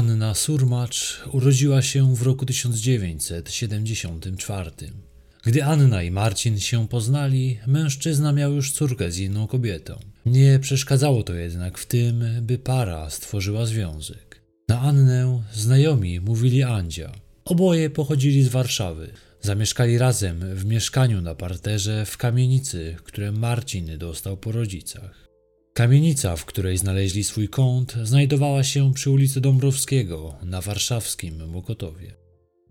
[0.00, 4.70] Anna Surmacz urodziła się w roku 1974.
[5.44, 9.98] Gdy Anna i Marcin się poznali, mężczyzna miał już córkę z inną kobietą.
[10.26, 14.40] Nie przeszkadzało to jednak w tym, by para stworzyła związek.
[14.68, 17.12] Na Annę znajomi mówili Andzia.
[17.44, 19.10] Oboje pochodzili z Warszawy.
[19.40, 25.29] Zamieszkali razem w mieszkaniu na parterze w kamienicy, które Marcin dostał po rodzicach.
[25.80, 32.14] Kamienica, w której znaleźli swój kąt, znajdowała się przy ulicy Dąbrowskiego na warszawskim Mokotowie.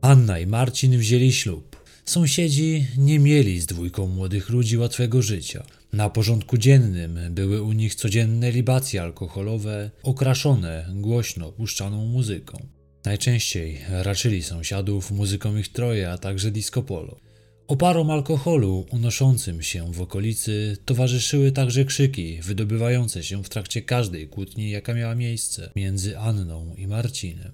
[0.02, 1.84] Anna i Marcin wzięli ślub.
[2.06, 5.64] Sąsiedzi nie mieli z dwójką młodych ludzi łatwego życia.
[5.94, 12.68] Na porządku dziennym były u nich codzienne libacje alkoholowe, okraszone głośno puszczaną muzyką.
[13.06, 17.29] Najczęściej raczyli sąsiadów muzyką ich troje, a także disco polo.
[17.70, 24.70] Oparom alkoholu unoszącym się w okolicy towarzyszyły także krzyki wydobywające się w trakcie każdej kłótni,
[24.70, 27.52] jaka miała miejsce między Anną i Marcinem.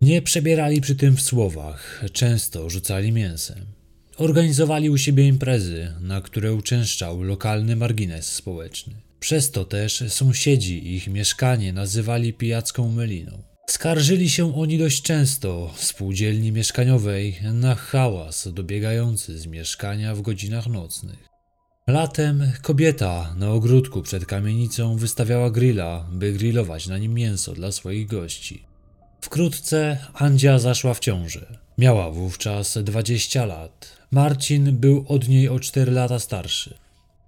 [0.00, 3.66] Nie przebierali przy tym w słowach, często rzucali mięsem.
[4.16, 8.94] Organizowali u siebie imprezy, na które uczęszczał lokalny margines społeczny.
[9.20, 13.51] Przez to też sąsiedzi ich mieszkanie nazywali pijacką myliną.
[13.72, 21.28] Skarżyli się oni dość często spółdzielni mieszkaniowej na hałas dobiegający z mieszkania w godzinach nocnych.
[21.86, 28.06] Latem kobieta na ogródku przed kamienicą wystawiała grilla, by grillować na nim mięso dla swoich
[28.06, 28.64] gości.
[29.20, 31.58] Wkrótce Andzia zaszła w ciążę.
[31.78, 33.96] Miała wówczas 20 lat.
[34.10, 36.78] Marcin był od niej o 4 lata starszy.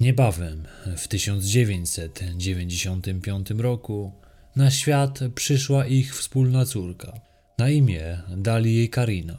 [0.01, 0.65] Niebawem,
[0.97, 4.24] w 1995 roku,
[4.57, 7.13] na świat przyszła ich wspólna córka.
[7.59, 9.37] Na imię dali jej Karina.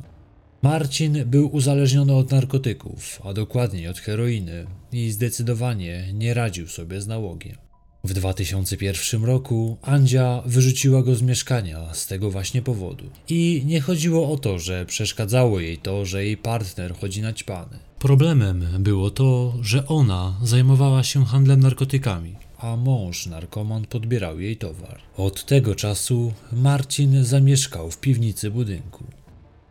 [0.61, 7.07] Marcin był uzależniony od narkotyków, a dokładniej od heroiny i zdecydowanie nie radził sobie z
[7.07, 7.55] nałogiem.
[8.03, 13.05] W 2001 roku Andzia wyrzuciła go z mieszkania z tego właśnie powodu.
[13.29, 17.79] I nie chodziło o to, że przeszkadzało jej to, że jej partner chodzi na ćpany.
[17.99, 25.01] Problemem było to, że ona zajmowała się handlem narkotykami, a mąż narkoman podbierał jej towar.
[25.17, 29.03] Od tego czasu Marcin zamieszkał w piwnicy budynku.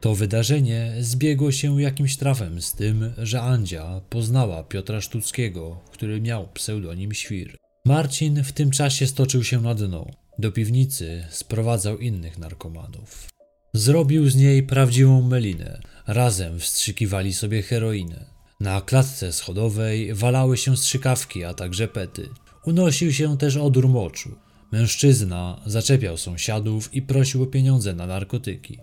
[0.00, 6.48] To wydarzenie zbiegło się jakimś trafem z tym, że Andzia poznała Piotra Sztuckiego, który miał
[6.48, 7.56] pseudonim Świr.
[7.84, 10.06] Marcin w tym czasie stoczył się na dno.
[10.38, 13.28] Do piwnicy sprowadzał innych narkomanów.
[13.72, 15.80] Zrobił z niej prawdziwą melinę.
[16.06, 18.24] Razem wstrzykiwali sobie heroinę.
[18.60, 22.28] Na klatce schodowej walały się strzykawki, a także pety.
[22.66, 24.30] Unosił się też odór moczu.
[24.72, 28.78] Mężczyzna zaczepiał sąsiadów i prosił o pieniądze na narkotyki.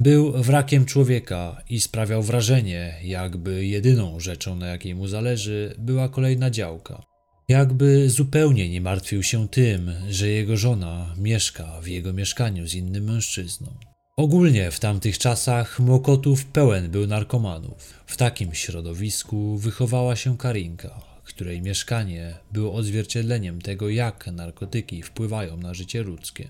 [0.00, 6.50] Był wrakiem człowieka i sprawiał wrażenie, jakby jedyną rzeczą, na jakiej mu zależy, była kolejna
[6.50, 7.02] działka.
[7.48, 13.04] Jakby zupełnie nie martwił się tym, że jego żona mieszka w jego mieszkaniu z innym
[13.04, 13.74] mężczyzną.
[14.16, 17.94] Ogólnie w tamtych czasach Mokotów pełen był narkomanów.
[18.06, 25.74] W takim środowisku wychowała się Karinka, której mieszkanie było odzwierciedleniem tego, jak narkotyki wpływają na
[25.74, 26.48] życie ludzkie.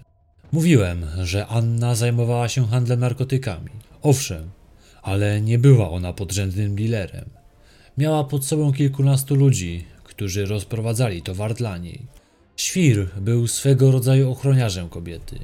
[0.52, 3.70] Mówiłem, że Anna zajmowała się handlem narkotykami.
[4.02, 4.50] Owszem,
[5.02, 7.30] ale nie była ona podrzędnym dealerem.
[7.98, 12.00] Miała pod sobą kilkunastu ludzi, którzy rozprowadzali towar dla niej.
[12.56, 15.38] Świr był swego rodzaju ochroniarzem kobiety,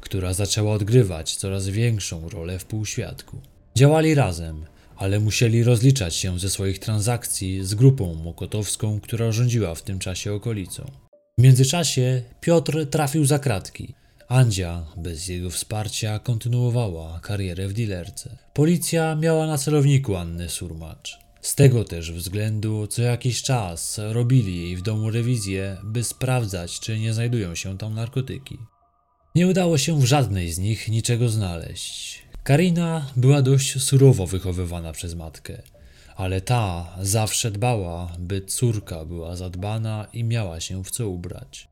[0.00, 3.40] która zaczęła odgrywać coraz większą rolę w półświadku.
[3.76, 4.64] Działali razem,
[4.98, 10.32] ale musieli rozliczać się ze swoich transakcji z grupą mokotowską, która rządziła w tym czasie
[10.32, 10.90] okolicą.
[11.38, 13.94] W międzyczasie Piotr trafił za kratki.
[14.28, 18.38] Andzia, bez jego wsparcia, kontynuowała karierę w dilerce.
[18.54, 21.18] Policja miała na celowniku Annę Surmacz.
[21.40, 26.98] Z tego też względu co jakiś czas robili jej w domu rewizję, by sprawdzać, czy
[26.98, 28.58] nie znajdują się tam narkotyki.
[29.34, 32.27] Nie udało się w żadnej z nich niczego znaleźć.
[32.48, 35.62] Karina była dość surowo wychowywana przez matkę,
[36.16, 41.68] ale ta zawsze dbała, by córka była zadbana i miała się w co ubrać.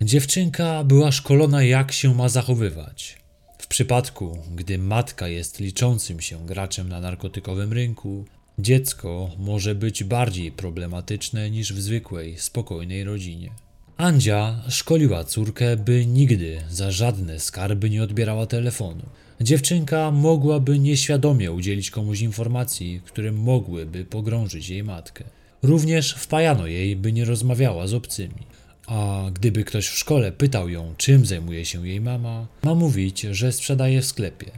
[0.00, 3.18] Dziewczynka była szkolona, jak się ma zachowywać.
[3.58, 8.24] W przypadku, gdy matka jest liczącym się graczem na narkotykowym rynku,
[8.58, 13.50] dziecko może być bardziej problematyczne niż w zwykłej, spokojnej rodzinie.
[13.96, 19.02] Andzia szkoliła córkę, by nigdy za żadne skarby nie odbierała telefonu.
[19.40, 25.24] Dziewczynka mogłaby nieświadomie udzielić komuś informacji, które mogłyby pogrążyć jej matkę.
[25.62, 28.46] Również wpajano jej, by nie rozmawiała z obcymi.
[28.86, 33.52] A gdyby ktoś w szkole pytał ją, czym zajmuje się jej mama, ma mówić, że
[33.52, 34.50] sprzedaje w sklepie.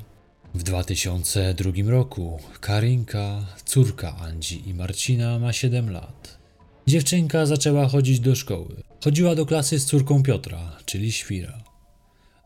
[0.55, 6.39] W 2002 roku Karinka, córka Andzi i Marcina, ma 7 lat.
[6.87, 8.75] Dziewczynka zaczęła chodzić do szkoły.
[9.05, 11.65] Chodziła do klasy z córką Piotra, czyli Świra.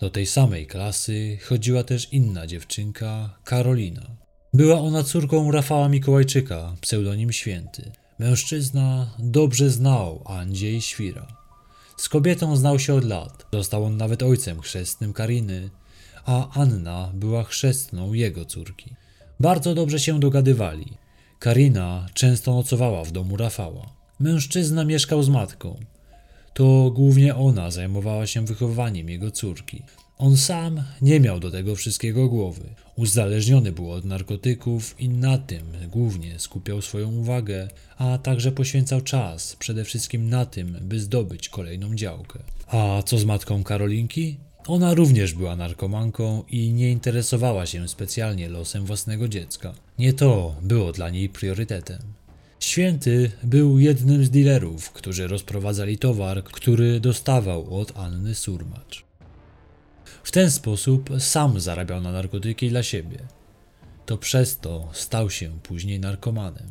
[0.00, 4.06] Do tej samej klasy chodziła też inna dziewczynka, Karolina.
[4.55, 7.93] Była ona córką Rafała Mikołajczyka, pseudonim Święty.
[8.19, 11.26] Mężczyzna dobrze znał Andzie i Świra.
[11.96, 13.46] Z kobietą znał się od lat.
[13.52, 15.70] Został on nawet ojcem chrzestnym Kariny,
[16.25, 18.94] a Anna była chrzestną jego córki.
[19.40, 20.93] Bardzo dobrze się dogadywali.
[21.38, 23.87] Karina często nocowała w domu Rafała.
[24.20, 25.81] Mężczyzna mieszkał z matką.
[26.55, 29.83] To głównie ona zajmowała się wychowaniem jego córki.
[30.19, 32.75] On sam nie miał do tego wszystkiego głowy.
[32.97, 39.56] Uzależniony był od narkotyków i na tym głównie skupiał swoją uwagę, a także poświęcał czas
[39.56, 42.39] przede wszystkim na tym, by zdobyć kolejną działkę.
[42.67, 44.37] A co z matką Karolinki?
[44.67, 49.75] Ona również była narkomanką i nie interesowała się specjalnie losem własnego dziecka.
[49.99, 52.18] Nie to było dla niej priorytetem.
[52.60, 59.05] Święty był jednym z dealerów, którzy rozprowadzali towar, który dostawał od Anny Surmacz.
[60.25, 63.19] W ten sposób sam zarabiał na narkotyki dla siebie.
[64.06, 66.69] To przez to stał się później narkomanem.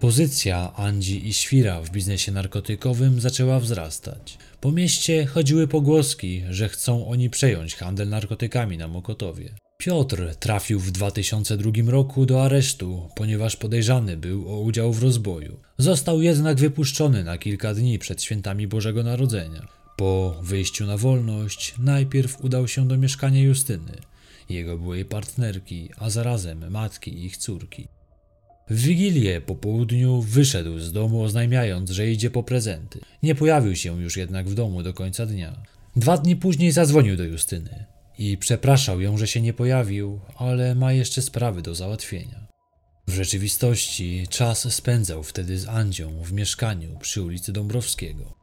[0.00, 4.38] Pozycja Andzi i Świra w biznesie narkotykowym zaczęła wzrastać.
[4.60, 9.54] Po mieście chodziły pogłoski, że chcą oni przejąć handel narkotykami na Mokotowie.
[9.78, 15.60] Piotr trafił w 2002 roku do aresztu, ponieważ podejrzany był o udział w rozboju.
[15.78, 19.68] Został jednak wypuszczony na kilka dni przed świętami Bożego Narodzenia.
[19.96, 23.92] Po wyjściu na wolność najpierw udał się do mieszkania Justyny,
[24.48, 27.88] jego byłej partnerki, a zarazem matki ich córki.
[28.70, 33.00] W Wigilię po południu wyszedł z domu oznajmiając, że idzie po prezenty.
[33.22, 35.62] Nie pojawił się już jednak w domu do końca dnia.
[35.96, 40.92] Dwa dni później zadzwonił do Justyny i przepraszał ją, że się nie pojawił, ale ma
[40.92, 42.46] jeszcze sprawy do załatwienia.
[43.08, 48.34] W rzeczywistości czas spędzał wtedy z Andzią w mieszkaniu przy ulicy Dąbrowskiego.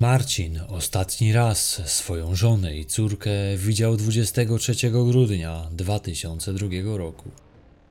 [0.00, 7.30] Marcin ostatni raz swoją żonę i córkę widział 23 grudnia 2002 roku.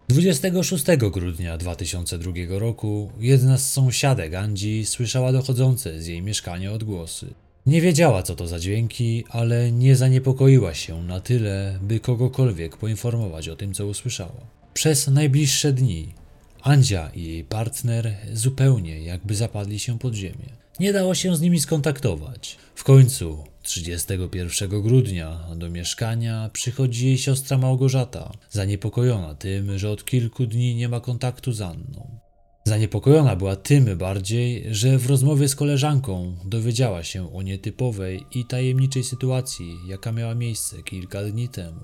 [0.10, 7.34] 26 grudnia 2002 roku jedna z sąsiadek Andzi słyszała dochodzące z jej mieszkania odgłosy.
[7.66, 13.50] Nie wiedziała co to za dźwięki, ale nie zaniepokoiła się na tyle, by kogokolwiek poinformować
[13.50, 14.48] o tym, co usłyszała.
[14.74, 16.13] Przez najbliższe dni
[16.62, 20.50] Andzia i jej partner zupełnie jakby zapadli się pod ziemię.
[20.80, 22.58] Nie dało się z nimi skontaktować.
[22.75, 30.46] W końcu 31 grudnia do mieszkania przychodzi jej siostra Małgorzata, zaniepokojona tym, że od kilku
[30.46, 32.19] dni nie ma kontaktu z Anną.
[32.72, 39.04] Zaniepokojona była tym bardziej, że w rozmowie z koleżanką dowiedziała się o nietypowej i tajemniczej
[39.04, 41.80] sytuacji, jaka miała miejsce kilka dni temu.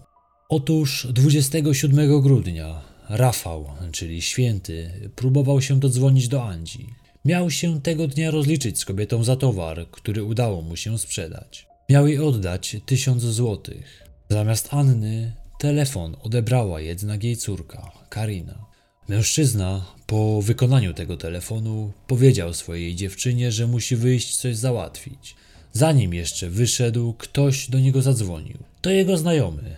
[0.49, 6.87] Otóż 27 grudnia Rafał, czyli święty, próbował się dodzwonić do Andzi.
[7.25, 11.67] Miał się tego dnia rozliczyć z kobietą za towar, który udało mu się sprzedać.
[11.89, 14.03] Miał jej oddać tysiąc złotych.
[14.29, 18.66] Zamiast Anny telefon odebrała jednak jej córka, Karina.
[19.09, 25.35] Mężczyzna po wykonaniu tego telefonu powiedział swojej dziewczynie, że musi wyjść coś załatwić.
[25.73, 28.57] Zanim jeszcze wyszedł, ktoś do niego zadzwonił.
[28.81, 29.75] To jego znajomy,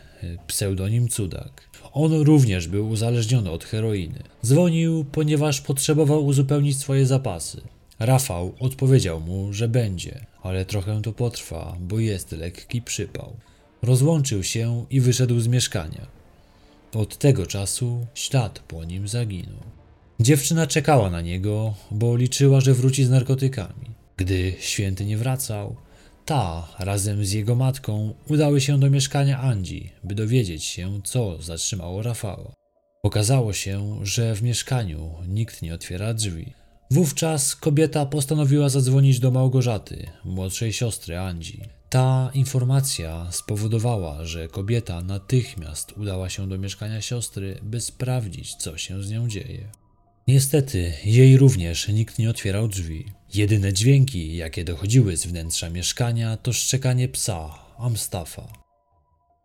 [0.48, 1.70] pseudonim Cudak.
[1.94, 4.24] On również był uzależniony od heroiny.
[4.46, 7.62] Dzwonił, ponieważ potrzebował uzupełnić swoje zapasy.
[8.00, 13.36] Rafał odpowiedział mu, że będzie, ale trochę to potrwa, bo jest lekki przypał.
[13.82, 16.19] Rozłączył się i wyszedł z mieszkania.
[16.93, 19.63] Od tego czasu ślad po nim zaginął.
[20.19, 23.86] Dziewczyna czekała na niego, bo liczyła, że wróci z narkotykami.
[24.17, 25.75] Gdy święty nie wracał,
[26.25, 32.01] ta razem z jego matką udały się do mieszkania Andzi, by dowiedzieć się, co zatrzymało
[32.01, 32.53] Rafała.
[33.03, 36.53] Okazało się, że w mieszkaniu nikt nie otwiera drzwi.
[36.91, 41.62] Wówczas kobieta postanowiła zadzwonić do Małgorzaty, młodszej siostry Andzi.
[41.89, 49.03] Ta informacja spowodowała, że kobieta natychmiast udała się do mieszkania siostry, by sprawdzić, co się
[49.03, 49.72] z nią dzieje.
[50.27, 53.05] Niestety, jej również nikt nie otwierał drzwi.
[53.34, 58.53] Jedyne dźwięki, jakie dochodziły z wnętrza mieszkania, to szczekanie psa, Amstafa.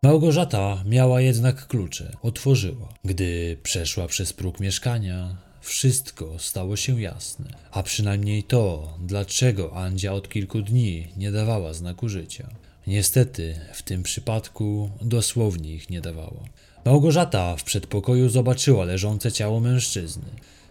[0.03, 2.95] Małgorzata miała jednak klucze, otworzyła.
[3.05, 10.29] Gdy przeszła przez próg mieszkania, wszystko stało się jasne, a przynajmniej to, dlaczego Andzia od
[10.29, 12.49] kilku dni nie dawała znaku życia.
[12.87, 16.45] Niestety, w tym przypadku dosłownie ich nie dawała.
[16.85, 20.25] Małgorzata w przedpokoju zobaczyła leżące ciało mężczyzny.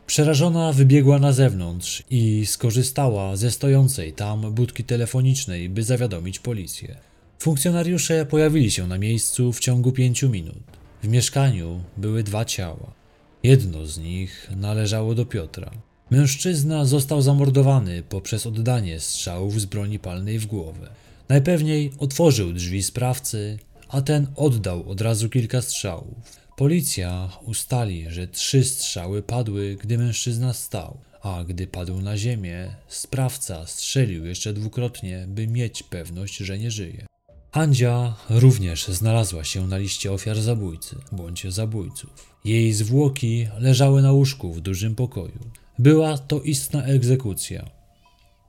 [0.08, 6.96] Przerażona wybiegła na zewnątrz i skorzystała ze stojącej tam budki telefonicznej, by zawiadomić policję.
[7.40, 10.64] Funkcjonariusze pojawili się na miejscu w ciągu pięciu minut.
[11.04, 13.03] W mieszkaniu były dwa ciała.
[13.44, 15.72] Jedno z nich należało do Piotra.
[16.10, 20.90] Mężczyzna został zamordowany poprzez oddanie strzałów z broni palnej w głowę.
[21.30, 23.60] Najpewniej otworzył drzwi sprawcy,
[23.90, 26.14] a ten oddał od razu kilka strzałów.
[26.58, 33.68] Policja ustali, że trzy strzały padły, gdy mężczyzna stał, a gdy padł na ziemię, sprawca
[33.68, 37.06] strzelił jeszcze dwukrotnie, by mieć pewność, że nie żyje.
[37.54, 42.36] Andzia również znalazła się na liście ofiar zabójcy bądź zabójców.
[42.46, 45.40] Jej zwłoki leżały na łóżku w dużym pokoju.
[45.80, 47.70] Była to istna egzekucja.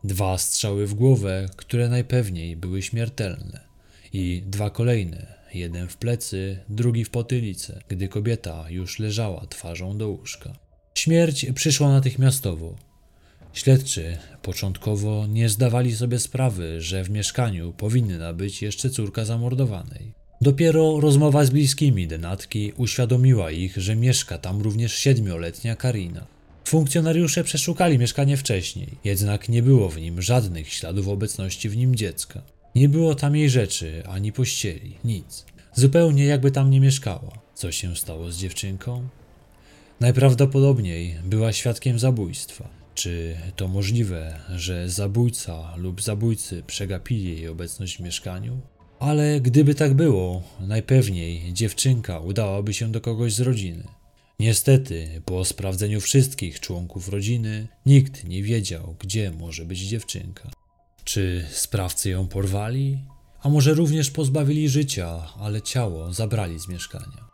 [0.05, 3.61] Dwa strzały w głowę, które najpewniej były śmiertelne,
[4.13, 10.09] i dwa kolejne, jeden w plecy, drugi w potylicę, gdy kobieta już leżała twarzą do
[10.09, 10.53] łóżka.
[10.95, 12.77] Śmierć przyszła natychmiastowo.
[13.55, 20.13] Śledczy początkowo nie zdawali sobie sprawy, że w mieszkaniu powinna być jeszcze córka zamordowanej.
[20.41, 26.27] Dopiero rozmowa z bliskimi denatki uświadomiła ich, że mieszka tam również siedmioletnia Karina.
[26.65, 32.43] Funkcjonariusze przeszukali mieszkanie wcześniej, jednak nie było w nim żadnych śladów obecności w nim dziecka.
[32.75, 35.45] Nie było tam jej rzeczy, ani pościeli, nic.
[35.75, 37.39] Zupełnie jakby tam nie mieszkała.
[37.55, 39.09] Co się stało z dziewczynką?
[40.01, 42.69] Najprawdopodobniej była świadkiem zabójstwa.
[42.95, 48.61] Czy to możliwe, że zabójca lub zabójcy przegapili jej obecność w mieszkaniu?
[48.99, 53.85] Ale gdyby tak było, najpewniej dziewczynka udałaby się do kogoś z rodziny.
[54.41, 60.51] Niestety, po sprawdzeniu wszystkich członków rodziny, nikt nie wiedział, gdzie może być dziewczynka.
[61.05, 62.99] Czy sprawcy ją porwali?
[63.43, 67.34] A może również pozbawili życia, ale ciało zabrali z mieszkania?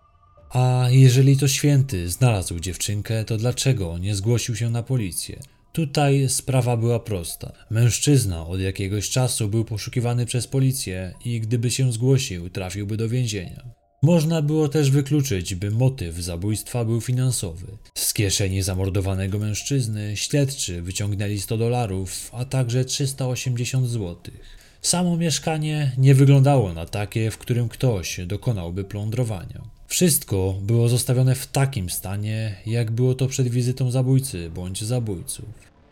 [0.51, 5.41] A jeżeli to święty znalazł dziewczynkę, to dlaczego nie zgłosił się na policję?
[5.73, 7.53] Tutaj sprawa była prosta.
[7.71, 13.65] Mężczyzna od jakiegoś czasu był poszukiwany przez policję i gdyby się zgłosił, trafiłby do więzienia.
[14.03, 17.67] Można było też wykluczyć, by motyw zabójstwa był finansowy.
[17.95, 24.59] Z kieszeni zamordowanego mężczyzny śledczy wyciągnęli 100 dolarów, a także 380 złotych.
[24.83, 29.80] Samo mieszkanie nie wyglądało na takie, w którym ktoś dokonałby plądrowania.
[29.91, 35.45] Wszystko było zostawione w takim stanie, jak było to przed wizytą zabójcy bądź zabójców.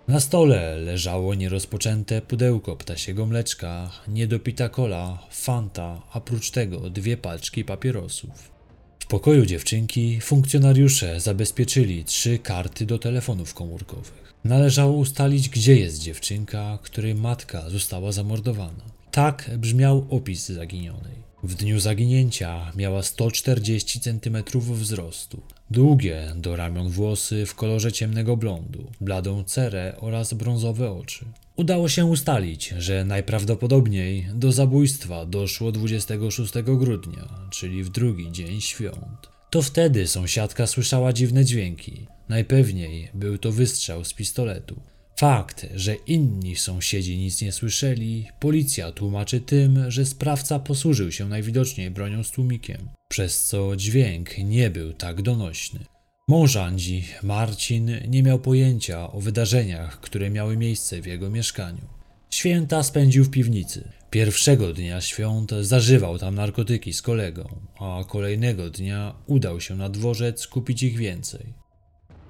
[0.08, 7.64] Na stole leżało nierozpoczęte pudełko ptasiego mleczka, niedopita kola, fanta, a prócz tego dwie paczki
[7.64, 8.50] papierosów.
[8.98, 14.34] W pokoju dziewczynki funkcjonariusze zabezpieczyli trzy karty do telefonów komórkowych.
[14.44, 18.84] Należało ustalić, gdzie jest dziewczynka, której matka została zamordowana.
[19.10, 21.27] Tak brzmiał opis zaginionej.
[21.42, 25.40] W dniu zaginięcia miała 140 cm wzrostu,
[25.70, 31.24] długie do ramion włosy w kolorze ciemnego blondu, bladą cerę oraz brązowe oczy.
[31.56, 39.28] Udało się ustalić, że najprawdopodobniej do zabójstwa doszło 26 grudnia, czyli w drugi dzień świąt.
[39.50, 42.06] To wtedy sąsiadka słyszała dziwne dźwięki.
[42.28, 44.80] Najpewniej był to wystrzał z pistoletu.
[45.18, 51.90] Fakt, że inni sąsiedzi nic nie słyszeli, policja tłumaczy tym, że sprawca posłużył się najwidoczniej
[51.90, 55.80] bronią z tłumikiem, przez co dźwięk nie był tak donośny.
[56.28, 61.82] Mąż Andzi, Marcin, nie miał pojęcia o wydarzeniach, które miały miejsce w jego mieszkaniu.
[62.30, 63.88] Święta spędził w piwnicy.
[64.10, 70.46] Pierwszego dnia świąt zażywał tam narkotyki z kolegą, a kolejnego dnia udał się na dworzec
[70.46, 71.67] kupić ich więcej.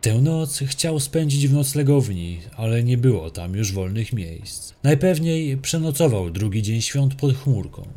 [0.01, 4.73] Tę noc chciał spędzić w noclegowni, ale nie było tam już wolnych miejsc.
[4.83, 7.89] Najpewniej przenocował drugi dzień świąt pod chmurką.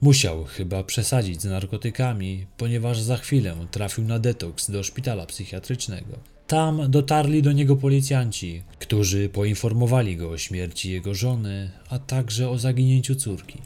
[0.00, 6.18] Musiał chyba przesadzić z narkotykami, ponieważ za chwilę trafił na detoks do szpitala psychiatrycznego.
[6.46, 12.58] Tam dotarli do niego policjanci, którzy poinformowali go o śmierci jego żony, a także o
[12.58, 13.58] zaginięciu córki.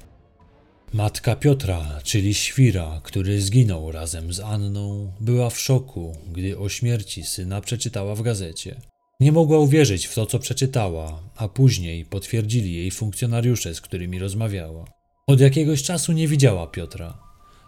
[0.92, 7.24] Matka Piotra, czyli świra, który zginął razem z Anną, była w szoku, gdy o śmierci
[7.24, 8.80] syna przeczytała w gazecie.
[9.20, 14.84] Nie mogła uwierzyć w to, co przeczytała, a później potwierdzili jej funkcjonariusze, z którymi rozmawiała.
[15.26, 17.18] Od jakiegoś czasu nie widziała Piotra.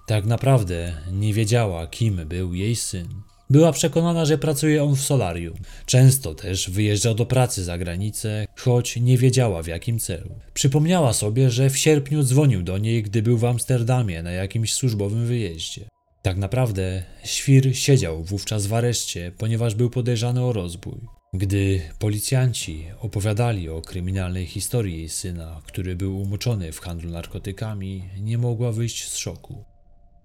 [0.07, 3.09] Tak naprawdę nie wiedziała, kim był jej syn.
[3.53, 5.55] Była przekonana, że pracuje on w solarium.
[5.87, 10.31] Często też wyjeżdżał do pracy za granicę, choć nie wiedziała w jakim celu.
[10.55, 15.27] Przypomniała sobie, że w sierpniu dzwonił do niej, gdy był w Amsterdamie na jakimś służbowym
[15.27, 15.85] wyjeździe.
[16.23, 21.01] Tak naprawdę świr siedział wówczas w areszcie, ponieważ był podejrzany o rozbój.
[21.35, 28.39] Gdy policjanci opowiadali o kryminalnej historii jej syna, który był umoczony w handlu narkotykami, nie
[28.39, 29.65] mogła wyjść z szoku.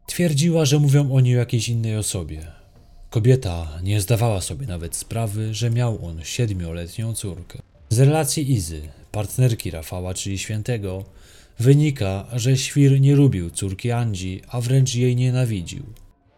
[0.08, 2.57] Twierdziła, że mówią o niej o jakiejś innej osobie,
[3.18, 7.60] Kobieta nie zdawała sobie nawet sprawy, że miał on siedmioletnią córkę.
[7.90, 8.82] Z relacji Izy,
[9.12, 11.06] partnerki Rafała, czyli świętego,
[11.60, 15.84] wynika, że świr nie lubił córki Andzi, a wręcz jej nienawidził.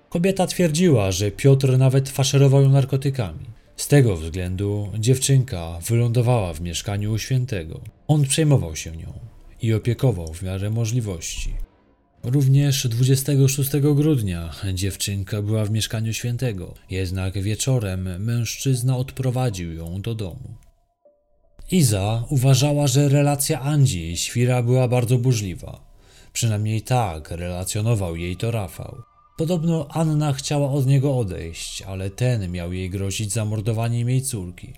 [0.10, 3.46] Kobieta twierdziła, że Piotr nawet faszerował ją narkotykami.
[3.78, 7.80] Z tego względu dziewczynka wylądowała w mieszkaniu u świętego.
[8.08, 9.14] On przejmował się nią
[9.62, 11.54] i opiekował w miarę możliwości.
[12.24, 20.58] Również 26 grudnia dziewczynka była w mieszkaniu świętego, jednak wieczorem mężczyzna odprowadził ją do domu.
[21.72, 25.90] Iza uważała, że relacja Andzi i Świra była bardzo burzliwa.
[26.34, 29.02] Przynajmniej tak relacjonował jej to Rafał.
[29.38, 34.74] Podobno Anna chciała od niego odejść, ale ten miał jej grozić zamordowaniem jej córki.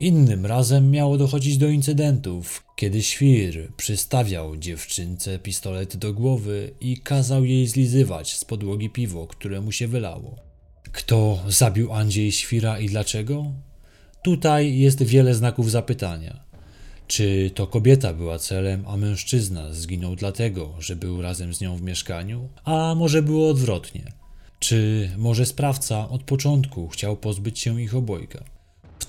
[0.00, 7.44] Innym razem miało dochodzić do incydentów, kiedy świr przystawiał dziewczynce pistolet do głowy i kazał
[7.44, 10.36] jej zlizywać z podłogi piwo, które mu się wylało.
[10.92, 13.52] Kto zabił Andrzej Świra i dlaczego?
[14.22, 16.40] Tutaj jest wiele znaków zapytania.
[17.06, 21.82] Czy to kobieta była celem, a mężczyzna zginął dlatego, że był razem z nią w
[21.82, 22.48] mieszkaniu?
[22.64, 24.12] A może było odwrotnie?
[24.58, 28.44] Czy może sprawca od początku chciał pozbyć się ich obojga?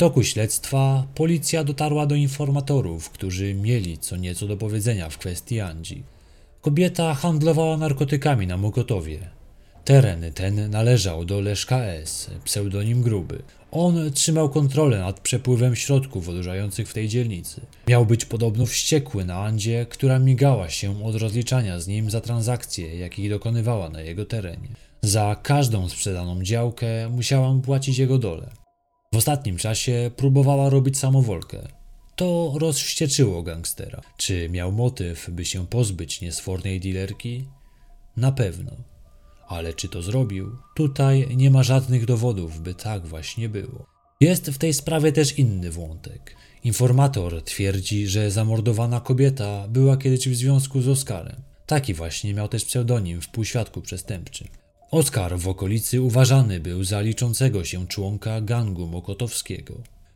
[0.02, 6.04] Toku śledztwa policja dotarła do informatorów, którzy mieli co nieco do powiedzenia w kwestii Andzi.
[6.62, 9.20] Kobieta handlowała narkotykami na Mokotowie.
[9.86, 13.42] Teren ten należał do Leszka S., pseudonim Gruby.
[13.72, 17.62] On trzymał kontrolę nad przepływem środków odurzających w tej dzielnicy.
[17.88, 22.96] Miał być podobno wściekły na Andzie, która migała się od rozliczania z nim za transakcje,
[23.00, 24.68] jakich dokonywała na jego terenie.
[25.02, 28.62] Za każdą sprzedaną działkę musiałam płacić jego dole.
[29.14, 31.68] W ostatnim czasie próbowała robić samowolkę.
[32.16, 34.02] To rozwścieczyło gangstera.
[34.18, 37.46] Czy miał motyw, by się pozbyć niesfornej dealerki?
[38.18, 38.72] Na pewno.
[39.48, 40.58] Ale czy to zrobił?
[40.76, 43.86] Tutaj nie ma żadnych dowodów, by tak właśnie było.
[44.20, 46.36] Jest w tej sprawie też inny wątek.
[46.64, 51.42] Informator twierdzi, że zamordowana kobieta była kiedyś w związku z Oskarem.
[51.66, 54.48] Taki właśnie miał też pseudonim w półświadku przestępczym.
[54.92, 59.74] Oskar w okolicy uważany był za liczącego się członka gangu mokotowskiego.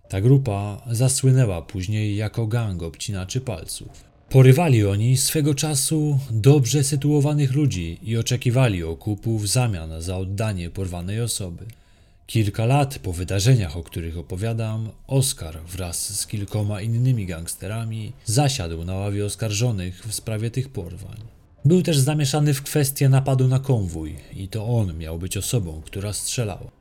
[0.10, 4.03] Ta grupa zasłynęła później jako gang obcinaczy palców.
[4.29, 11.22] Porywali oni swego czasu dobrze sytuowanych ludzi i oczekiwali okupu w zamian za oddanie porwanej
[11.22, 11.66] osoby.
[12.27, 18.94] Kilka lat po wydarzeniach, o których opowiadam, Oskar wraz z kilkoma innymi gangsterami zasiadł na
[18.94, 21.18] ławie oskarżonych w sprawie tych porwań.
[21.66, 26.14] Był też zamieszany w kwestię napadu na konwój i to on miał być osobą, która
[26.14, 26.72] strzelała.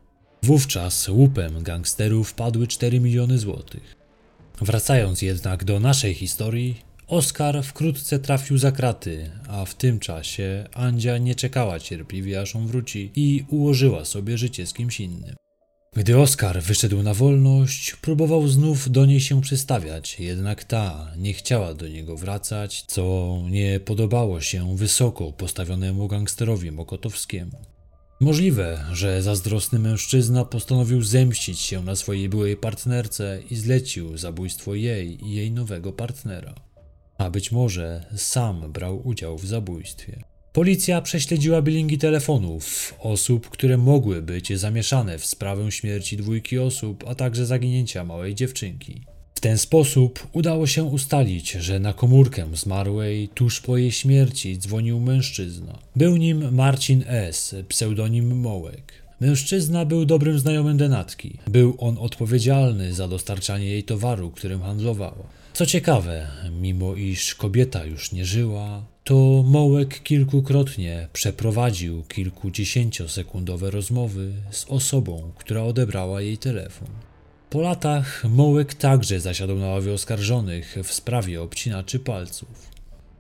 [0.43, 3.95] Wówczas łupem gangsterów padły 4 miliony złotych.
[4.61, 11.19] Wracając jednak do naszej historii, Oskar wkrótce trafił za kraty, a w tym czasie Andzia
[11.19, 15.35] nie czekała cierpliwie aż on wróci i ułożyła sobie życie z kimś innym.
[15.97, 21.75] Gdy Oskar wyszedł na wolność, próbował znów do niej się przystawiać, jednak ta nie chciała
[21.75, 27.59] do niego wracać, co nie podobało się wysoko postawionemu gangsterowi Mokotowskiemu.
[28.21, 35.27] Możliwe, że zazdrosny mężczyzna postanowił zemścić się na swojej byłej partnerce i zlecił zabójstwo jej
[35.27, 36.55] i jej nowego partnera.
[37.19, 40.34] A być może sam brał udział w zabójstwie.
[40.55, 47.15] Policja prześledziła bilingi telefonów osób, które mogły być zamieszane w sprawę śmierci dwójki osób, a
[47.15, 49.01] także zaginięcia małej dziewczynki.
[49.35, 55.01] W ten sposób udało się ustalić, że na komórkę zmarłej tuż po jej śmierci dzwonił
[55.01, 55.79] mężczyzna.
[55.97, 58.93] Był nim Marcin S., pseudonim Mołek.
[59.21, 61.39] Mężczyzna był dobrym znajomym Denatki.
[61.47, 65.27] Był on odpowiedzialny za dostarczanie jej towaru, którym handlowała.
[65.53, 66.27] Co ciekawe,
[66.61, 75.63] mimo iż kobieta już nie żyła, to Mołek kilkukrotnie przeprowadził kilkudziesięciosekundowe rozmowy z osobą, która
[75.63, 76.89] odebrała jej telefon.
[77.51, 82.71] Po latach Mołek także zasiadł na ławie oskarżonych w sprawie obcinaczy palców.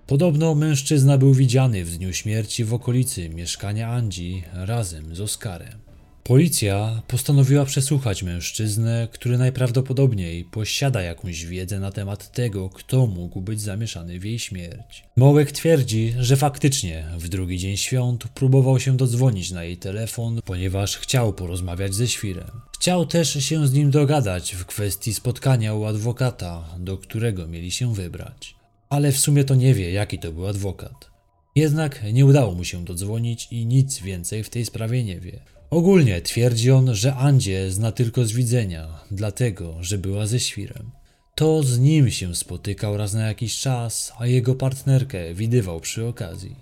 [0.06, 5.83] Podobno mężczyzna był widziany w dniu śmierci w okolicy mieszkania Andzi razem z Oskarem.
[6.24, 13.60] Policja postanowiła przesłuchać mężczyznę, który najprawdopodobniej posiada jakąś wiedzę na temat tego, kto mógł być
[13.60, 15.04] zamieszany w jej śmierć.
[15.16, 20.98] Mołek twierdzi, że faktycznie w drugi dzień świąt próbował się dodzwonić na jej telefon, ponieważ
[20.98, 22.50] chciał porozmawiać ze świrem.
[22.74, 27.94] Chciał też się z nim dogadać w kwestii spotkania u adwokata, do którego mieli się
[27.94, 28.54] wybrać.
[28.88, 31.10] Ale w sumie to nie wie, jaki to był adwokat.
[31.56, 35.53] Jednak nie udało mu się dodzwonić i nic więcej w tej sprawie nie wie.
[35.70, 40.90] Ogólnie twierdzi on, że Andzie zna tylko z widzenia, dlatego, że była ze świrem.
[41.34, 46.56] To z nim się spotykał raz na jakiś czas, a jego partnerkę widywał przy okazji.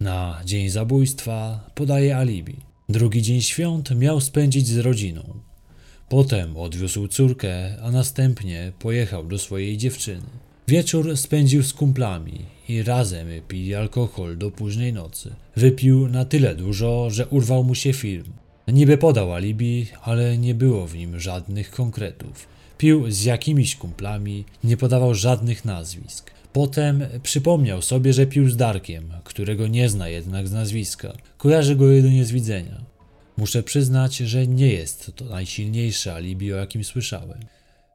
[0.00, 2.56] Na dzień zabójstwa podaje alibi.
[2.88, 5.40] Drugi dzień świąt miał spędzić z rodziną.
[6.08, 10.26] Potem odwiózł córkę, a następnie pojechał do swojej dziewczyny.
[10.68, 15.34] Wieczór spędził z kumplami i razem pili alkohol do późnej nocy.
[15.56, 18.32] Wypił na tyle dużo, że urwał mu się film.
[18.68, 22.46] Niby podał alibi, ale nie było w nim żadnych konkretów.
[22.78, 26.30] Pił z jakimiś kumplami, nie podawał żadnych nazwisk.
[26.52, 31.12] Potem przypomniał sobie, że pił z Darkiem, którego nie zna jednak z nazwiska.
[31.38, 32.84] Kojarzy go jedynie z widzenia.
[33.36, 37.38] Muszę przyznać, że nie jest to najsilniejsze alibi, o jakim słyszałem.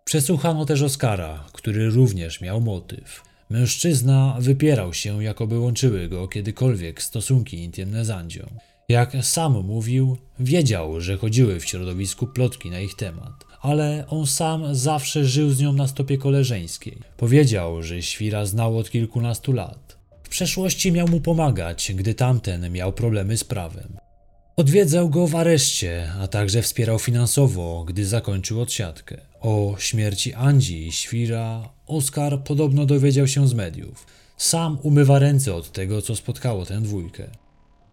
[0.06, 3.24] Przesłuchano też Oskara, który również miał motyw.
[3.50, 8.46] Mężczyzna wypierał się, jakoby łączyły go kiedykolwiek stosunki intymne z Andzią.
[8.90, 14.76] Jak sam mówił, wiedział, że chodziły w środowisku plotki na ich temat, ale on sam
[14.76, 16.98] zawsze żył z nią na stopie koleżeńskiej.
[17.18, 19.98] Powiedział, że świra znał od kilkunastu lat.
[20.24, 24.01] W przeszłości miał mu pomagać, gdy tamten miał problemy z prawem.
[24.62, 29.17] Odwiedzał go w areszcie, a także wspierał finansowo, gdy zakończył odsiadkę.
[29.39, 34.06] O śmierci Andzi i Świra Oskar podobno dowiedział się z mediów.
[34.38, 37.28] Sam umywa ręce od tego, co spotkało tę dwójkę.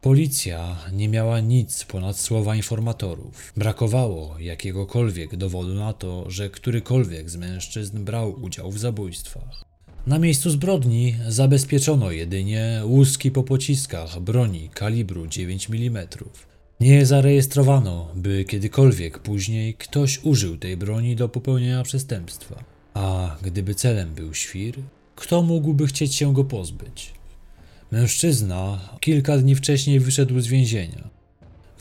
[0.00, 3.52] Policja nie miała nic ponad słowa informatorów.
[3.56, 9.64] Brakowało jakiegokolwiek dowodu na to, że którykolwiek z mężczyzn brał udział w zabójstwach.
[10.06, 16.08] Na miejscu zbrodni zabezpieczono jedynie łuski po pociskach broni kalibru 9 mm.
[16.80, 22.64] Nie zarejestrowano, by kiedykolwiek później ktoś użył tej broni do popełnienia przestępstwa.
[22.94, 24.74] A gdyby celem był świr,
[25.16, 27.12] kto mógłby chcieć się go pozbyć?
[27.92, 31.08] Mężczyzna kilka dni wcześniej wyszedł z więzienia.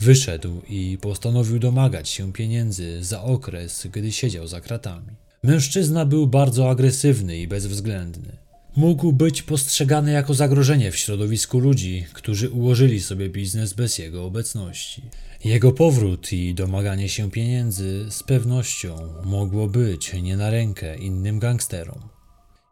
[0.00, 5.10] Wyszedł i postanowił domagać się pieniędzy za okres, gdy siedział za kratami.
[5.42, 8.47] Mężczyzna był bardzo agresywny i bezwzględny.
[8.76, 15.02] Mógł być postrzegany jako zagrożenie w środowisku ludzi, którzy ułożyli sobie biznes bez jego obecności.
[15.44, 22.08] Jego powrót i domaganie się pieniędzy z pewnością mogło być nie na rękę innym gangsterom.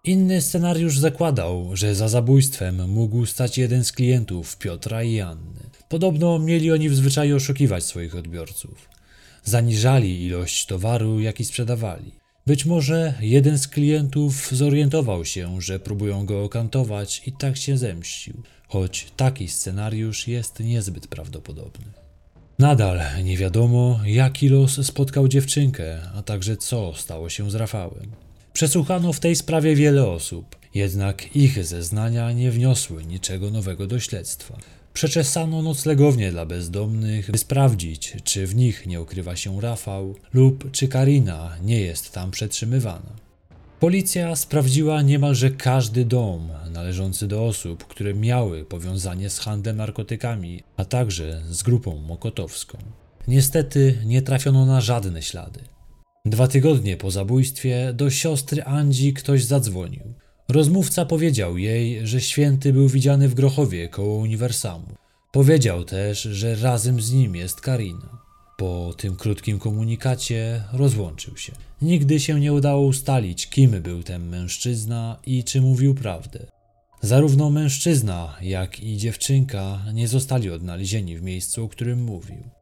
[0.05, 5.71] Inny scenariusz zakładał, że za zabójstwem mógł stać jeden z klientów Piotra i Anny.
[5.89, 8.89] Podobno mieli oni w zwyczaju oszukiwać swoich odbiorców.
[9.45, 12.26] Zaniżali ilość towaru, jaki sprzedawali.
[12.47, 18.43] Być może jeden z klientów zorientował się, że próbują go okantować i tak się zemścił,
[18.69, 21.85] choć taki scenariusz jest niezbyt prawdopodobny.
[22.59, 28.11] Nadal nie wiadomo, jaki los spotkał dziewczynkę, a także co stało się z Rafałem.
[28.53, 34.59] Przesłuchano w tej sprawie wiele osób, jednak ich zeznania nie wniosły niczego nowego do śledztwa.
[34.97, 40.89] Przeczesano noclegownie dla bezdomnych, by sprawdzić, czy w nich nie ukrywa się Rafał lub czy
[40.89, 43.13] Karina nie jest tam przetrzymywana.
[43.81, 50.85] Policja sprawdziła niemalże każdy dom należący do osób, które miały powiązanie z handlem narkotykami, a
[50.85, 52.79] także z grupą mokotowską.
[53.29, 55.61] Niestety nie trafiono na żadne ślady.
[56.25, 60.03] Dwa tygodnie po zabójstwie do siostry Andzi ktoś zadzwonił.
[60.49, 64.87] Rozmówca powiedział jej, że święty był widziany w Grochowie koło uniwersamu.
[65.33, 68.19] Powiedział też, że razem z nim jest Karina.
[68.57, 71.53] Po tym krótkim komunikacie rozłączył się.
[71.83, 76.47] Nigdy się nie udało ustalić, kim był ten mężczyzna i czy mówił prawdę.
[77.01, 82.56] Zarówno mężczyzna, jak i dziewczynka nie zostali odnalezieni w miejscu, o którym mówił.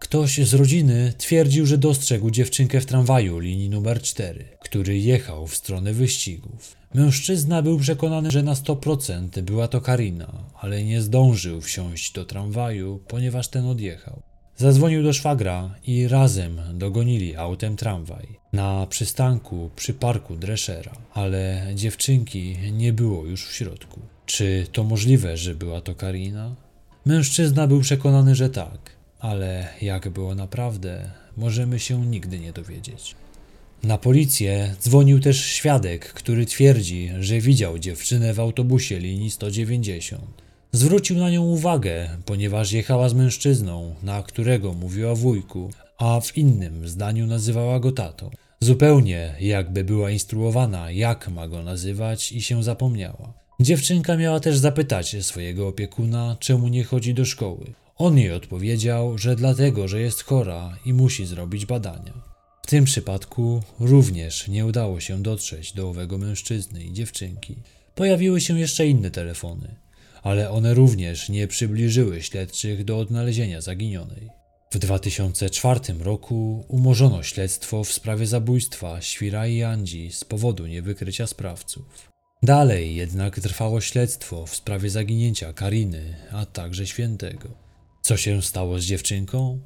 [0.00, 5.56] Ktoś z rodziny twierdził, że dostrzegł dziewczynkę w tramwaju linii numer 4, który jechał w
[5.56, 6.76] stronę wyścigów.
[6.94, 13.00] Mężczyzna był przekonany, że na 100% była to Karina, ale nie zdążył wsiąść do tramwaju,
[13.08, 14.22] ponieważ ten odjechał.
[14.56, 22.56] Zadzwonił do szwagra i razem dogonili autem tramwaj na przystanku przy parku Dreszera, ale dziewczynki
[22.72, 24.00] nie było już w środku.
[24.26, 26.54] Czy to możliwe, że była to Karina?
[27.06, 33.14] Mężczyzna był przekonany, że tak ale jak było naprawdę, możemy się nigdy nie dowiedzieć.
[33.82, 40.22] Na policję dzwonił też świadek, który twierdzi, że widział dziewczynę w autobusie linii 190.
[40.72, 46.88] Zwrócił na nią uwagę, ponieważ jechała z mężczyzną, na którego mówiła wujku, a w innym
[46.88, 48.30] zdaniu nazywała go tatą.
[48.60, 53.32] Zupełnie jakby była instruowana, jak ma go nazywać i się zapomniała.
[53.60, 57.64] Dziewczynka miała też zapytać swojego opiekuna, czemu nie chodzi do szkoły.
[58.02, 62.12] On jej odpowiedział, że dlatego, że jest chora i musi zrobić badania.
[62.62, 67.56] W tym przypadku również nie udało się dotrzeć do owego mężczyzny i dziewczynki.
[67.94, 69.74] Pojawiły się jeszcze inne telefony,
[70.22, 74.28] ale one również nie przybliżyły śledczych do odnalezienia zaginionej.
[74.70, 82.08] W 2004 roku umorzono śledztwo w sprawie zabójstwa Świra i Andzi z powodu niewykrycia sprawców.
[82.42, 87.69] Dalej jednak trwało śledztwo w sprawie zaginięcia Kariny, a także Świętego.
[88.02, 89.60] Co się stało z dziewczynką?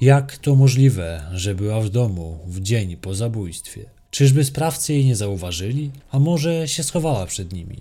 [0.00, 3.84] Jak to możliwe, że była w domu w dzień po zabójstwie?
[4.10, 5.90] Czyżby sprawcy jej nie zauważyli?
[6.10, 7.76] A może się schowała przed nimi?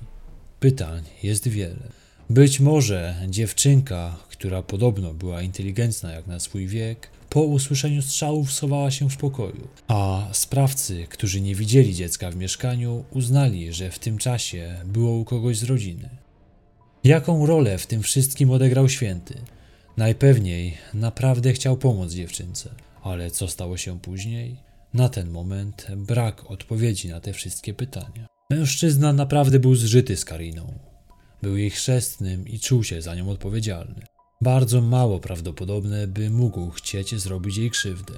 [0.60, 1.90] Pytań jest wiele.
[2.30, 8.92] Być może dziewczynka, która podobno była inteligentna jak na swój wiek, po usłyszeniu strzałów schowała
[8.92, 14.18] się w pokoju, a sprawcy, którzy nie widzieli dziecka w mieszkaniu, uznali, że w tym
[14.18, 16.10] czasie było u kogoś z rodziny.
[17.04, 19.42] Jaką rolę w tym wszystkim odegrał święty?
[19.98, 22.70] Najpewniej naprawdę chciał pomóc dziewczynce,
[23.04, 24.56] ale co stało się później?
[24.94, 28.28] Na ten moment brak odpowiedzi na te wszystkie pytania.
[28.50, 30.74] Mężczyzna naprawdę był zżyty z Kariną.
[31.42, 34.02] Był jej chrzestnym i czuł się za nią odpowiedzialny.
[34.42, 38.14] Bardzo mało prawdopodobne, by mógł chcieć zrobić jej krzywdę.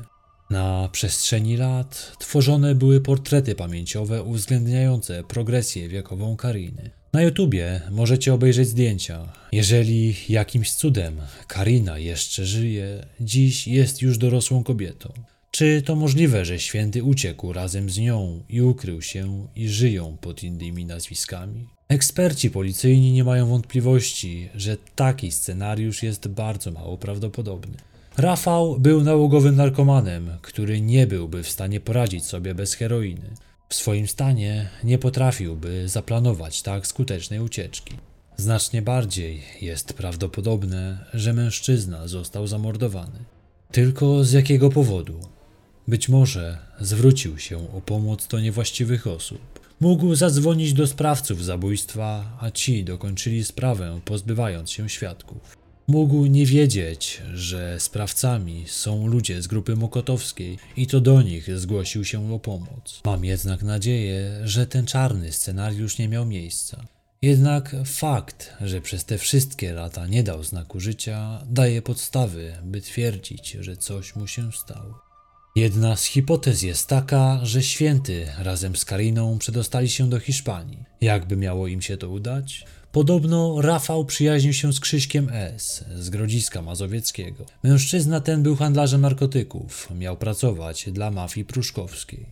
[0.50, 6.92] Na przestrzeni lat tworzone były portrety pamięciowe uwzględniające progresję wiekową Kariny.
[7.18, 9.34] Na YouTubie możecie obejrzeć zdjęcia.
[9.52, 15.14] Jeżeli jakimś cudem Karina jeszcze żyje, dziś jest już dorosłą kobietą.
[15.52, 20.44] Czy to możliwe, że święty uciekł razem z nią i ukrył się i żyją pod
[20.44, 21.68] innymi nazwiskami?
[21.88, 27.78] Eksperci policyjni nie mają wątpliwości, że taki scenariusz jest bardzo mało prawdopodobny.
[28.18, 33.30] Rafał był nałogowym narkomanem, który nie byłby w stanie poradzić sobie bez heroiny.
[33.70, 37.94] W swoim stanie nie potrafiłby zaplanować tak skutecznej ucieczki.
[38.38, 43.20] Znacznie bardziej jest prawdopodobne, że mężczyzna został zamordowany.
[43.72, 45.20] Tylko z jakiego powodu?
[45.88, 49.60] Być może zwrócił się o pomoc do niewłaściwych osób.
[49.80, 55.67] Mógł zadzwonić do sprawców zabójstwa, a ci dokończyli sprawę, pozbywając się świadków.
[55.90, 62.06] Mógł nie wiedzieć, że sprawcami są ludzie z grupy Mokotowskiej i to do nich zgłosił
[62.06, 63.02] się o pomoc.
[63.06, 66.86] Mam jednak nadzieję, że ten czarny scenariusz nie miał miejsca.
[67.22, 73.58] Jednak fakt, że przez te wszystkie lata nie dał znaku życia, daje podstawy, by twierdzić,
[73.60, 75.07] że coś mu się stało.
[75.58, 80.84] Jedna z hipotez jest taka, że święty razem z Kariną przedostali się do Hiszpanii.
[81.02, 82.66] Jakby miało im się to udać?
[82.92, 85.86] Podobno Rafał przyjaźnił się z Krzyśkiem S.
[85.96, 87.46] z Grodziska Mazowieckiego.
[87.64, 92.26] Mężczyzna ten był handlarzem narkotyków, miał pracować dla mafii pruszkowskiej.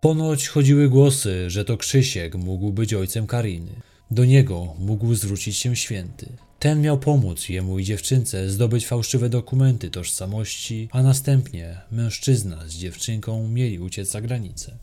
[0.00, 3.72] Ponoć chodziły głosy, że to Krzysiek mógł być ojcem Kariny.
[4.10, 6.26] Do niego mógł zwrócić się święty.
[6.64, 13.48] Ten miał pomóc jemu i dziewczynce zdobyć fałszywe dokumenty tożsamości, a następnie mężczyzna z dziewczynką
[13.48, 14.76] mieli uciec za granicę.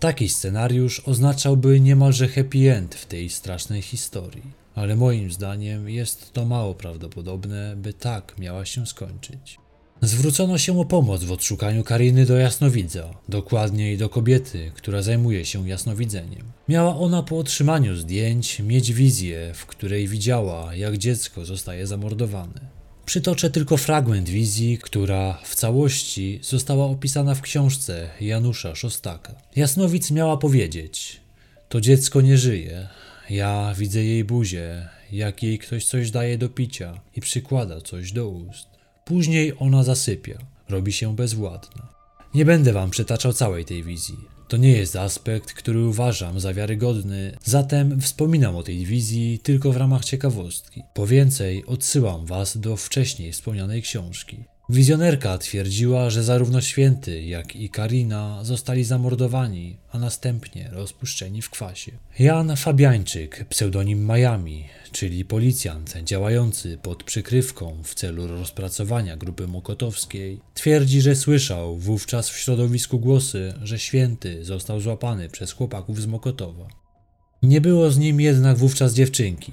[0.00, 4.42] Taki scenariusz oznaczałby niemalże happy end w tej strasznej historii,
[4.74, 9.63] ale moim zdaniem jest to mało prawdopodobne, by tak miała się skończyć.
[10.00, 15.68] Zwrócono się o pomoc w odszukaniu Kariny do jasnowidza, dokładniej do kobiety, która zajmuje się
[15.68, 16.52] jasnowidzeniem.
[16.68, 22.60] Miała ona po otrzymaniu zdjęć mieć wizję, w której widziała, jak dziecko zostaje zamordowane.
[23.06, 29.34] Przytoczę tylko fragment wizji, która w całości została opisana w książce Janusza Szostaka.
[29.56, 31.20] Jasnowic miała powiedzieć:
[31.68, 32.88] To dziecko nie żyje.
[33.30, 38.28] Ja widzę jej buzię, jak jej ktoś coś daje do picia i przykłada coś do
[38.28, 38.73] ust.
[39.04, 40.38] Później ona zasypia,
[40.68, 41.88] robi się bezwładna.
[42.34, 44.16] Nie będę wam przytaczał całej tej wizji.
[44.48, 49.76] To nie jest aspekt, który uważam za wiarygodny, zatem wspominam o tej wizji tylko w
[49.76, 50.82] ramach ciekawostki.
[50.94, 54.44] Po więcej odsyłam was do wcześniej wspomnianej książki.
[54.68, 61.92] Wizjonerka twierdziła, że zarówno święty, jak i Karina zostali zamordowani, a następnie rozpuszczeni w kwasie.
[62.18, 71.00] Jan Fabiańczyk, pseudonim Miami, czyli policjant działający pod przykrywką w celu rozpracowania grupy Mokotowskiej, twierdzi,
[71.00, 76.68] że słyszał wówczas w środowisku głosy, że święty został złapany przez chłopaków z Mokotowa.
[77.42, 79.52] Nie było z nim jednak wówczas dziewczynki.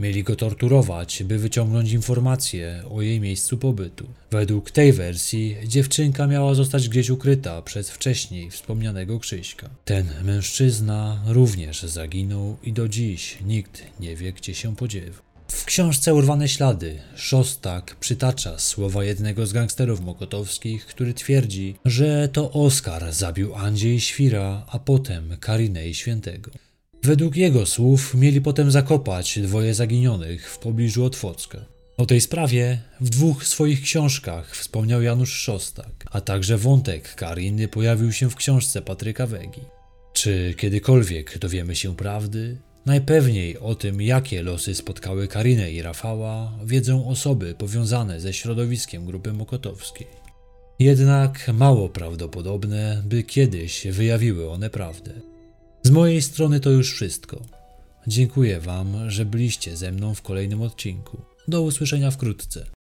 [0.00, 4.06] Mieli go torturować, by wyciągnąć informacje o jej miejscu pobytu.
[4.30, 9.70] Według tej wersji dziewczynka miała zostać gdzieś ukryta przez wcześniej wspomnianego Krzyśka.
[9.84, 15.28] Ten mężczyzna również zaginął i do dziś nikt nie wie, gdzie się podziewał.
[15.48, 22.52] W książce Urwane Ślady Szostak przytacza słowa jednego z gangsterów mokotowskich, który twierdzi, że to
[22.52, 26.50] Oskar zabił Andzie i Świra, a potem Karinę i Świętego.
[27.02, 31.64] Według jego słów mieli potem zakopać dwoje zaginionych w pobliżu Otwocka.
[31.96, 38.12] O tej sprawie w dwóch swoich książkach wspomniał Janusz Szostak, a także wątek Kariny pojawił
[38.12, 39.60] się w książce Patryka Wegi.
[40.12, 42.56] Czy kiedykolwiek dowiemy się prawdy?
[42.86, 49.32] Najpewniej o tym, jakie losy spotkały Karinę i Rafała, wiedzą osoby powiązane ze środowiskiem grupy
[49.32, 50.06] Mokotowskiej.
[50.78, 55.12] Jednak mało prawdopodobne, by kiedyś wyjawiły one prawdę.
[55.82, 57.42] Z mojej strony to już wszystko.
[58.06, 61.18] Dziękuję Wam, że byliście ze mną w kolejnym odcinku.
[61.48, 62.77] Do usłyszenia wkrótce.